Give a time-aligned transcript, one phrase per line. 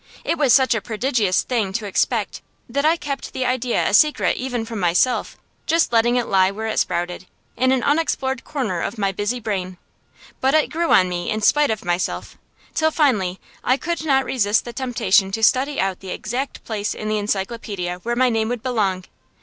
[0.23, 4.35] It was such a prodigious thing to expect that I kept the idea a secret
[4.35, 8.97] even from myself, just letting it lie where it sprouted, in an unexplored corner of
[8.97, 9.77] my busy brain.
[10.39, 12.35] But it grew on me in spite of myself,
[12.73, 17.07] till finally I could not resist the temptation to study out the exact place in
[17.07, 19.05] the encyclopædia where my name would belong.